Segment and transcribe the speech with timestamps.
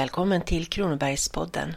[0.00, 1.76] välkommen till Kronobergspodden.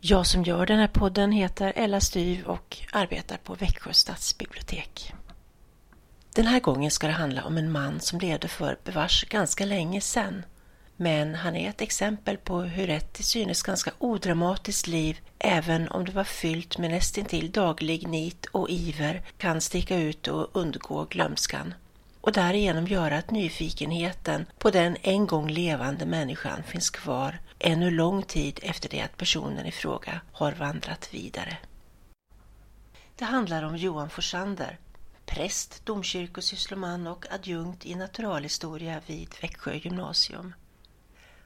[0.00, 5.12] Jag som gör den här podden heter Ella Styv och arbetar på Växjö stadsbibliotek.
[6.34, 10.00] Den här gången ska det handla om en man som levde för bevars ganska länge
[10.00, 10.44] sedan.
[10.96, 16.04] Men han är ett exempel på hur ett till synes ganska odramatiskt liv, även om
[16.04, 21.74] det var fyllt med nästintill daglig nit och iver, kan sticka ut och undgå glömskan
[22.22, 28.22] och därigenom göra att nyfikenheten på den en gång levande människan finns kvar ännu lång
[28.22, 31.56] tid efter det att personen i fråga har vandrat vidare.
[33.16, 34.78] Det handlar om Johan Forsander,
[35.26, 40.54] präst, domkyrkosyssloman och adjunkt i naturalhistoria vid Växjö gymnasium.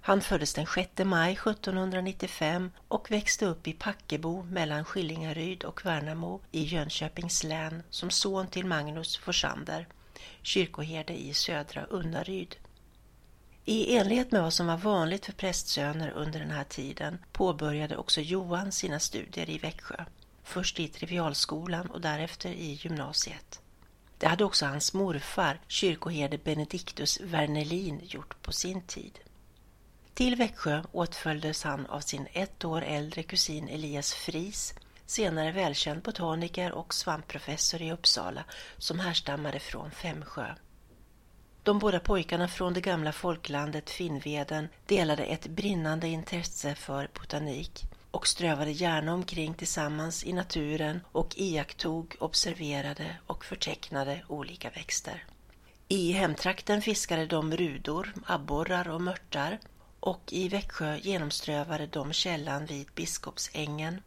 [0.00, 6.40] Han föddes den 6 maj 1795 och växte upp i Packebo mellan Skillingaryd och Värnamo
[6.52, 9.86] i Jönköpings län som son till Magnus Forsander
[10.42, 12.56] kyrkoherde i södra Unnaryd.
[13.64, 18.20] I enlighet med vad som var vanligt för prästsöner under den här tiden påbörjade också
[18.20, 20.04] Johan sina studier i Växjö.
[20.42, 23.60] Först i trivialskolan och därefter i gymnasiet.
[24.18, 29.18] Det hade också hans morfar, kyrkoherde Benediktus Wernelin, gjort på sin tid.
[30.14, 34.74] Till Växjö åtföljdes han av sin ett år äldre kusin Elias Fris
[35.06, 38.44] senare välkänd botaniker och svampprofessor i Uppsala
[38.78, 40.54] som härstammade från Femsjö.
[41.62, 48.26] De båda pojkarna från det gamla folklandet Finnveden delade ett brinnande intresse för botanik och
[48.26, 55.24] strövade gärna omkring tillsammans i naturen och iakttog, observerade och förtecknade olika växter.
[55.88, 59.58] I hemtrakten fiskade de rudor, abborrar och mörtar
[60.00, 64.02] och i Växjö genomströvade de källan vid Biskopsängen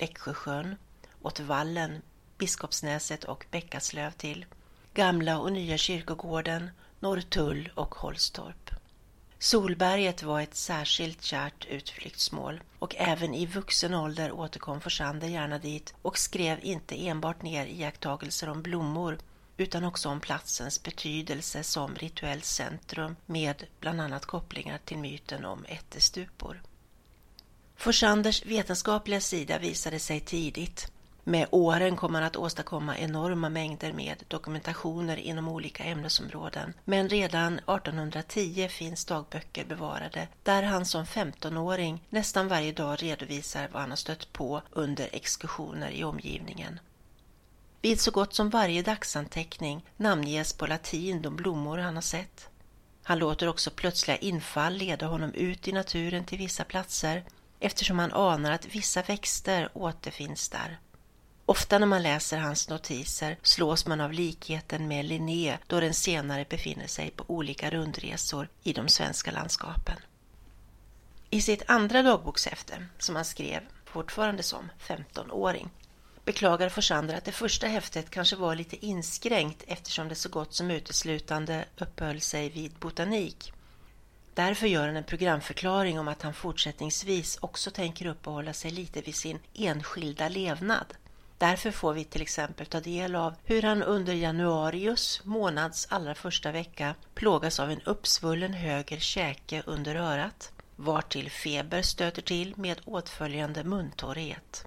[0.00, 0.76] Växjösjön,
[1.22, 2.02] åt Vallen,
[2.38, 4.46] Biskopsnäset och Bäckaslöv till,
[4.94, 6.70] Gamla och Nya kyrkogården,
[7.00, 8.70] Norrtull och Holstorp.
[9.38, 15.94] Solberget var ett särskilt kärt utflyktsmål och även i vuxen ålder återkom Forsander gärna dit
[16.02, 19.18] och skrev inte enbart ner iakttagelser om blommor
[19.56, 25.64] utan också om platsens betydelse som rituellt centrum med bland annat kopplingar till myten om
[25.68, 26.62] ättestupor.
[27.80, 30.92] Forsanders vetenskapliga sida visade sig tidigt.
[31.24, 36.72] Med åren kom han att åstadkomma enorma mängder med dokumentationer inom olika ämnesområden.
[36.84, 43.80] Men redan 1810 finns dagböcker bevarade där han som 15-åring nästan varje dag redovisar vad
[43.80, 46.80] han har stött på under exkursioner i omgivningen.
[47.82, 52.48] Vid så gott som varje dagsanteckning namnges på latin de blommor han har sett.
[53.02, 57.24] Han låter också plötsliga infall leda honom ut i naturen till vissa platser
[57.60, 60.78] eftersom han anar att vissa växter återfinns där.
[61.46, 66.46] Ofta när man läser hans notiser slås man av likheten med Linné då den senare
[66.50, 69.96] befinner sig på olika rundresor i de svenska landskapen.
[71.30, 75.70] I sitt andra dagbokshäfte, som han skrev fortfarande som 15-åring,
[76.24, 80.70] beklagar Forsander att det första häftet kanske var lite inskränkt eftersom det så gott som
[80.70, 83.52] uteslutande uppehöll sig vid botanik
[84.40, 89.14] Därför gör han en programförklaring om att han fortsättningsvis också tänker uppehålla sig lite vid
[89.14, 90.94] sin enskilda levnad.
[91.38, 96.52] Därför får vi till exempel ta del av hur han under januarius månads allra första
[96.52, 103.64] vecka plågas av en uppsvullen höger käke under örat, vartill feber stöter till med åtföljande
[103.64, 104.64] muntorrhet.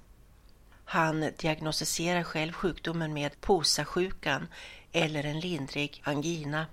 [0.85, 4.47] Han diagnostiserar själv sjukdomen med posasjukan
[4.91, 6.66] eller en lindrig angina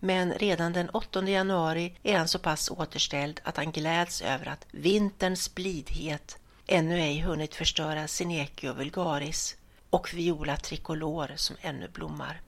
[0.00, 4.66] men redan den 8 januari är han så pass återställd att han gläds över att
[4.70, 9.56] vinterns blidhet ännu ej hunnit förstöra Sinekio vulgaris
[9.90, 12.40] och Viola tricolor som ännu blommar.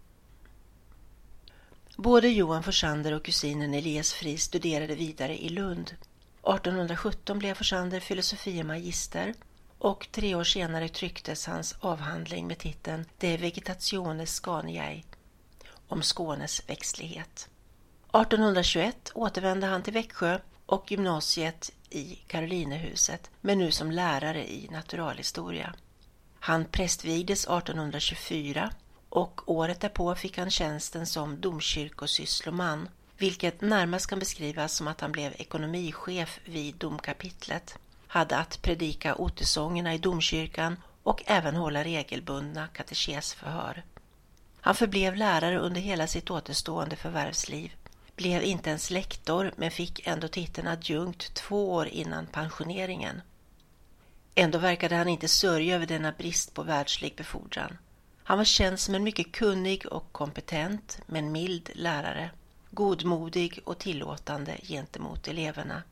[1.96, 5.94] Både Johan Forsander och kusinen Elias Fri studerade vidare i Lund.
[6.42, 9.34] 1817 blev Forsander filosofie magister
[9.78, 15.02] och tre år senare trycktes hans avhandling med titeln De Vegetationes Scaniae
[15.90, 17.48] om Skånes växtlighet.
[18.12, 25.74] 1821 återvände han till Växjö och gymnasiet i Karolinehuset, men nu som lärare i naturalhistoria.
[26.40, 28.70] Han prästvigdes 1824
[29.08, 32.88] och året därpå fick han tjänsten som domkyrkosyssloman,
[33.18, 39.94] vilket närmast kan beskrivas som att han blev ekonomichef vid domkapitlet, hade att predika otesångerna
[39.94, 43.84] i domkyrkan och även hålla regelbundna katekesförhör.
[44.60, 47.72] Han förblev lärare under hela sitt återstående förvärvsliv,
[48.16, 53.22] blev inte ens lektor men fick ändå titeln adjunkt två år innan pensioneringen.
[54.34, 57.78] Ändå verkade han inte sörja över denna brist på världslig befordran.
[58.24, 62.30] Han var känd som en mycket kunnig och kompetent men mild lärare,
[62.70, 65.82] godmodig och tillåtande gentemot eleverna.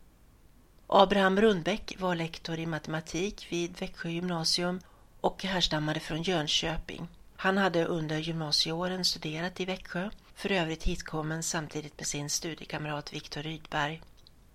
[0.86, 4.80] Abraham Rundbäck var lektor i matematik vid Växjö gymnasium
[5.20, 7.08] och härstammade från Jönköping.
[7.40, 13.42] Han hade under gymnasieåren studerat i Växjö, för övrigt hitkommen samtidigt med sin studiekamrat Viktor
[13.42, 14.02] Rydberg.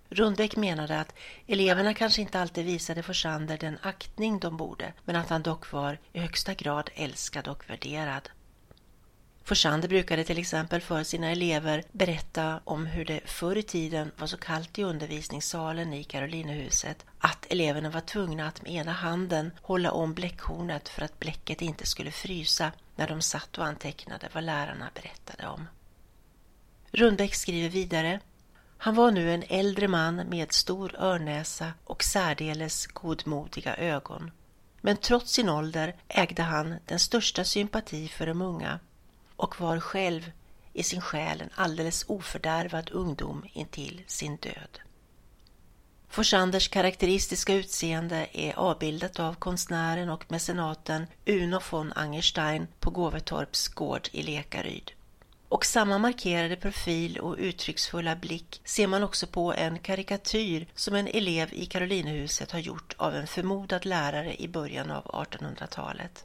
[0.08, 1.14] Rundbeck menade att
[1.46, 5.98] eleverna kanske inte alltid visade Forsander den aktning de borde, men att han dock var
[6.12, 8.28] i högsta grad älskad och värderad.
[9.46, 14.26] Forsander brukade till exempel för sina elever berätta om hur det förr i tiden var
[14.26, 19.92] så kallt i undervisningssalen i Karolinehuset att eleverna var tvungna att med ena handen hålla
[19.92, 24.90] om bläckhornet för att bläcket inte skulle frysa när de satt och antecknade vad lärarna
[24.94, 25.68] berättade om.
[26.90, 28.20] Rundbäck skriver vidare
[28.78, 34.30] han var nu en äldre man med stor örnäsa och särdeles godmodiga ögon.
[34.80, 38.80] Men trots sin ålder ägde han den största sympati för de unga
[39.36, 40.32] och var själv
[40.72, 44.80] i sin själ en alldeles ofördärvad ungdom intill sin död.
[46.08, 54.08] Forsanders karaktäristiska utseende är avbildat av konstnären och mecenaten Uno von Angerstein på Gåvetorps gård
[54.12, 54.92] i Lekaryd.
[55.48, 61.08] Och samma markerade profil och uttrycksfulla blick ser man också på en karikatyr som en
[61.08, 66.24] elev i Karolinehuset har gjort av en förmodad lärare i början av 1800-talet.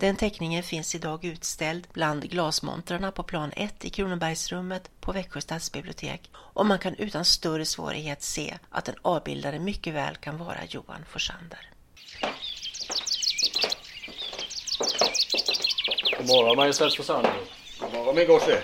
[0.00, 6.30] Den teckningen finns idag utställd bland glasmontrarna på plan 1 i Kronobergsrummet på Växjö stadsbibliotek
[6.34, 11.04] och man kan utan större svårighet se att den avbildade mycket väl kan vara Johan
[11.08, 11.70] Forsander.
[16.18, 17.32] God morgon Majestäts Forsander.
[17.80, 18.62] God morgon min gosse.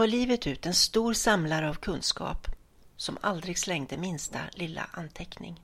[0.00, 2.46] Var livet ut en stor samlare av kunskap
[2.96, 5.60] som aldrig slängde minsta lilla anteckning.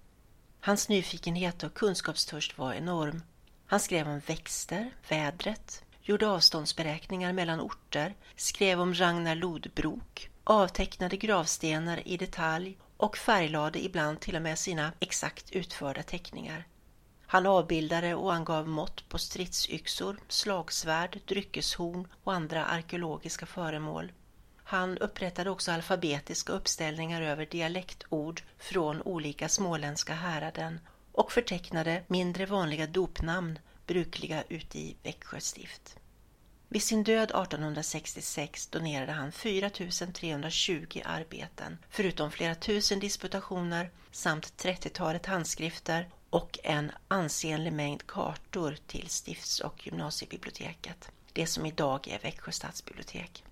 [0.60, 3.22] Hans nyfikenhet och kunskapstörst var enorm.
[3.66, 12.08] Han skrev om växter, vädret, gjorde avståndsberäkningar mellan orter, skrev om Ragnar Lodbrok, avtecknade gravstenar
[12.08, 16.66] i detalj och färglade ibland till och med sina exakt utförda teckningar.
[17.26, 24.12] Han avbildade och angav mått på stridsyxor, slagsvärd, dryckeshorn och andra arkeologiska föremål.
[24.68, 30.80] Han upprättade också alfabetiska uppställningar över dialektord från olika småländska häraden
[31.12, 35.96] och förtecknade mindre vanliga dopnamn brukliga ute i Växjö stift.
[36.68, 39.70] Vid sin död 1866 donerade han 4
[40.14, 49.08] 320 arbeten, förutom flera tusen disputationer samt 30-talet handskrifter och en ansenlig mängd kartor till
[49.08, 53.44] stifts och gymnasiebiblioteket, det som idag är Växjö stadsbibliotek.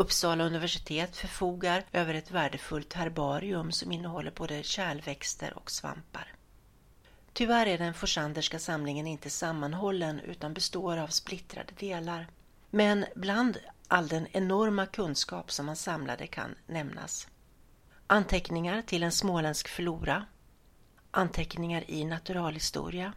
[0.00, 6.34] Uppsala universitet förfogar över ett värdefullt herbarium som innehåller både kärlväxter och svampar.
[7.32, 12.26] Tyvärr är den Forsanderska samlingen inte sammanhållen utan består av splittrade delar.
[12.70, 13.58] Men bland
[13.88, 17.28] all den enorma kunskap som han samlade kan nämnas
[18.06, 20.26] anteckningar till en småländsk flora,
[21.10, 23.12] anteckningar i naturalhistoria,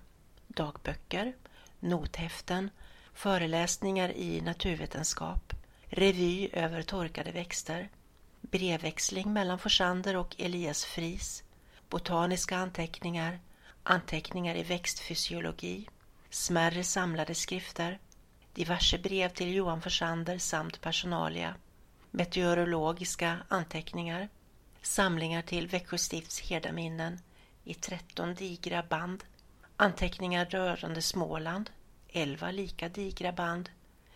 [0.48, 1.36] dagböcker,
[1.80, 2.70] nothäften,
[3.14, 5.54] föreläsningar i naturvetenskap,
[5.94, 7.90] revy över torkade växter,
[8.42, 11.44] brevväxling mellan Forsander och Elias Fris,
[11.90, 13.40] botaniska anteckningar,
[13.84, 15.88] anteckningar i växtfysiologi,
[16.30, 18.00] smärre samlade skrifter,
[18.54, 21.56] diverse brev till Johan Forsander samt personalia,
[22.12, 24.30] meteorologiska anteckningar,
[24.82, 27.20] samlingar till Växjö stifts herdaminnen
[27.64, 29.24] i 13 digra band,
[29.78, 31.70] anteckningar rörande Småland,
[32.10, 33.70] 11 lika digra band,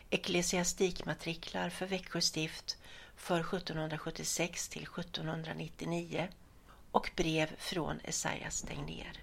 [0.10, 2.78] ecklesiastikmatriklar för Växjö stift
[3.16, 6.28] för 1776 till 1799
[6.92, 9.20] och brev från Esaias Tegnér.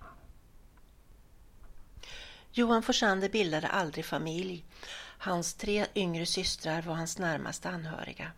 [2.53, 4.65] Johan Forsander bildade aldrig familj.
[5.19, 8.33] Hans tre yngre systrar var hans närmaste anhöriga.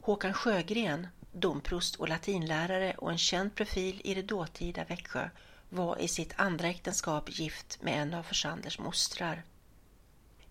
[0.00, 5.30] Håkan Sjögren, domprost och latinlärare och en känd profil i det dåtida Växjö,
[5.68, 9.42] var i sitt andra äktenskap gift med en av Forsanders mostrar.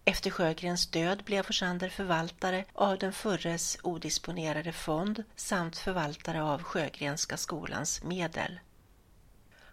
[0.09, 7.37] Efter Sjögrens död blev Forsander förvaltare av den förres odisponerade fond samt förvaltare av Sjögrenska
[7.37, 8.59] skolans medel.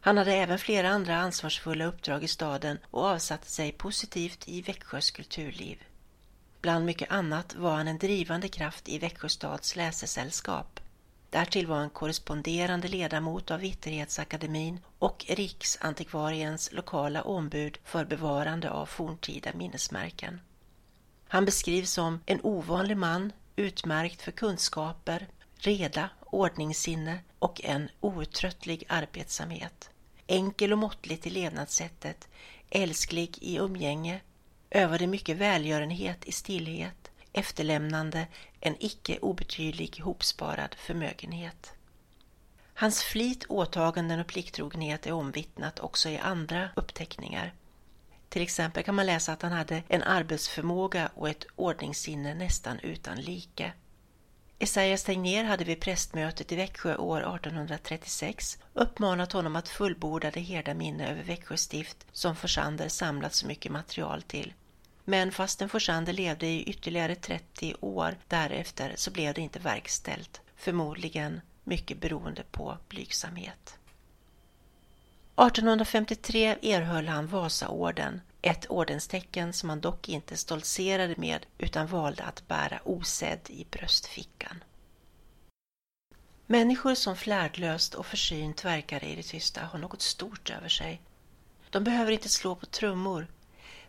[0.01, 5.11] Han hade även flera andra ansvarsfulla uppdrag i staden och avsatte sig positivt i Växjös
[5.11, 5.85] kulturliv.
[6.61, 10.81] Bland mycket annat var han en drivande kraft i Växjö stads läsesällskap.
[11.35, 19.51] Därtill var han korresponderande ledamot av Vitterhetsakademin och Riksantikvariens lokala ombud för bevarande av forntida
[19.55, 20.41] minnesmärken.
[21.29, 29.91] Han beskrivs som en ovanlig man, utmärkt för kunskaper, reda, ordningssinne och en outtröttlig arbetsamhet.
[30.27, 32.29] enkel och måttligt i levnadssättet,
[32.71, 34.21] älsklig i umgänge,
[34.71, 38.27] övade mycket välgörenhet i stillhet, efterlämnande
[38.61, 41.73] en icke obetydlig hopsparad förmögenhet.
[42.75, 47.53] Hans flit, åtaganden och plikttrogenhet är omvittnat också i andra uppteckningar.
[48.29, 53.21] Till exempel kan man läsa att han hade en arbetsförmåga och ett ordningssinne nästan utan
[53.21, 53.73] like.
[54.59, 60.75] Esaias Tegnér hade vid prästmötet i Växjö år 1836 uppmanat honom att fullborda det herda
[60.75, 64.53] minne över Växjö stift som Forsander samlat så mycket material till.
[65.05, 71.41] Men fastän Forsander levde i ytterligare 30 år därefter så blev det inte verkställt, förmodligen
[71.65, 73.79] mycket beroende på blygsamhet.
[75.37, 82.49] 1853 erhöll han Vasaorden, ett ordenstecken som han dock inte stoltserade med utan valde att
[82.49, 84.65] bära osedd i bröstfickan.
[86.47, 91.01] Människor som flärdlöst och försynt verkar i det tysta har något stort över sig.
[91.71, 93.27] De behöver inte slå på trummor.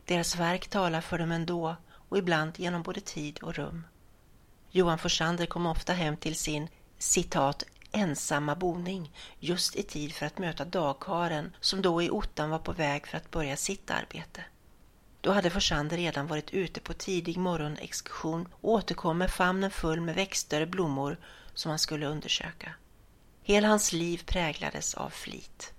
[0.05, 1.75] Deras verk talar för dem ändå
[2.09, 3.87] och ibland genom både tid och rum.
[4.71, 10.37] Johan Forsander kom ofta hem till sin citat ensamma boning just i tid för att
[10.37, 14.43] möta dagkaren som då i ottan var på väg för att börja sitt arbete.
[15.21, 20.15] Då hade Forsander redan varit ute på tidig morgonexkursion och återkom med famnen full med
[20.15, 21.17] växter och blommor
[21.53, 22.73] som han skulle undersöka.
[23.43, 25.73] Hela hans liv präglades av flit.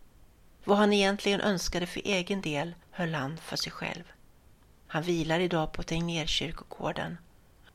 [0.64, 4.04] Vad han egentligen önskade för egen del höll han för sig själv.
[4.88, 7.18] Han vilar idag på Tegnérkyrkogården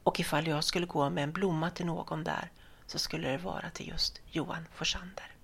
[0.03, 2.51] och ifall jag skulle gå med en blomma till någon där
[2.87, 5.35] så skulle det vara till just Johan Forsander.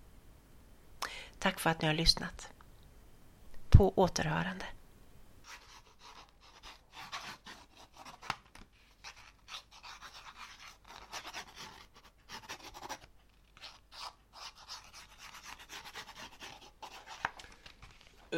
[1.40, 2.50] Tack för att ni har lyssnat.
[3.70, 4.66] På återhörande.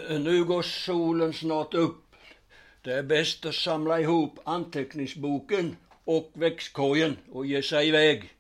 [0.10, 2.09] Nu går solen snart upp.
[2.82, 8.34] Det är bäst att samla ihop anteckningsboken och växtkorgen och ge sig iväg.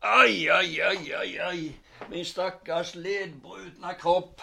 [0.00, 1.72] Aj, aj, aj, aj, aj.
[2.10, 4.40] Min stackars ledbrutna kropp.